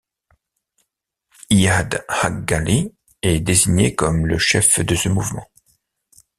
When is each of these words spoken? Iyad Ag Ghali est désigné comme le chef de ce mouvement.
Iyad 1.51 2.01
Ag 2.07 2.43
Ghali 2.47 2.91
est 3.21 3.39
désigné 3.39 3.93
comme 3.93 4.25
le 4.25 4.39
chef 4.39 4.79
de 4.79 4.95
ce 4.95 5.09
mouvement. 5.09 5.45